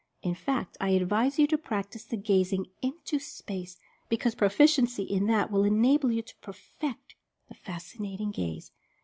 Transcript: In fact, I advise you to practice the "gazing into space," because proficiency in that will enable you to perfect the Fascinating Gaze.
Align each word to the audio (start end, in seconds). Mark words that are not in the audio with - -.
In 0.23 0.33
fact, 0.33 0.77
I 0.81 0.89
advise 0.97 1.37
you 1.37 1.45
to 1.45 1.59
practice 1.59 2.03
the 2.05 2.17
"gazing 2.17 2.65
into 2.81 3.19
space," 3.19 3.77
because 4.09 4.33
proficiency 4.33 5.03
in 5.03 5.27
that 5.27 5.51
will 5.51 5.63
enable 5.63 6.11
you 6.11 6.23
to 6.23 6.35
perfect 6.37 7.13
the 7.47 7.53
Fascinating 7.53 8.31
Gaze. 8.31 8.71